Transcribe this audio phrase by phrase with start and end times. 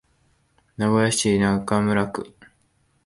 [0.77, 2.35] 名古屋市中村区